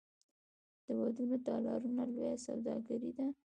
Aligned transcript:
د 0.85 0.87
ودونو 0.99 1.35
تالارونه 1.47 2.03
لویه 2.13 2.35
سوداګري 2.47 3.11
ده 3.17 3.25